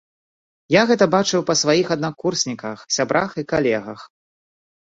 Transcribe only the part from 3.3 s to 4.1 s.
і калегах.